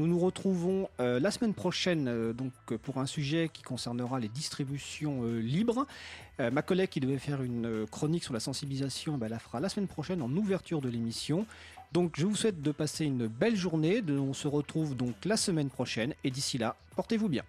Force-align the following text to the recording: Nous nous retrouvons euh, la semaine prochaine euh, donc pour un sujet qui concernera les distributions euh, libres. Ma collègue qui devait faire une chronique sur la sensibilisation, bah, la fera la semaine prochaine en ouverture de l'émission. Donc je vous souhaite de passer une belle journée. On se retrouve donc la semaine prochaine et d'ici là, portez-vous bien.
Nous 0.00 0.06
nous 0.06 0.18
retrouvons 0.18 0.88
euh, 0.98 1.20
la 1.20 1.30
semaine 1.30 1.52
prochaine 1.52 2.08
euh, 2.08 2.32
donc 2.32 2.52
pour 2.82 2.96
un 2.96 3.04
sujet 3.04 3.50
qui 3.52 3.60
concernera 3.60 4.18
les 4.18 4.28
distributions 4.28 5.24
euh, 5.24 5.40
libres. 5.40 5.86
Ma 6.38 6.62
collègue 6.62 6.88
qui 6.88 7.00
devait 7.00 7.18
faire 7.18 7.42
une 7.42 7.86
chronique 7.90 8.24
sur 8.24 8.32
la 8.32 8.40
sensibilisation, 8.40 9.18
bah, 9.18 9.28
la 9.28 9.38
fera 9.38 9.60
la 9.60 9.68
semaine 9.68 9.88
prochaine 9.88 10.22
en 10.22 10.30
ouverture 10.34 10.80
de 10.80 10.88
l'émission. 10.88 11.44
Donc 11.92 12.14
je 12.16 12.24
vous 12.24 12.34
souhaite 12.34 12.62
de 12.62 12.72
passer 12.72 13.04
une 13.04 13.26
belle 13.26 13.56
journée. 13.56 14.02
On 14.08 14.32
se 14.32 14.48
retrouve 14.48 14.96
donc 14.96 15.14
la 15.26 15.36
semaine 15.36 15.68
prochaine 15.68 16.14
et 16.24 16.30
d'ici 16.30 16.56
là, 16.56 16.76
portez-vous 16.96 17.28
bien. 17.28 17.42